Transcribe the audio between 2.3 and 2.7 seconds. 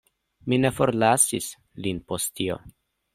tio.